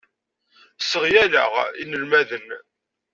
[0.79, 2.47] Sseɣyaleɣ inelmaden.